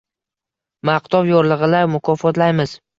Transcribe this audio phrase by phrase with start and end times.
[0.91, 2.79] Maqtov yorlig’i-la mukofotlaymiz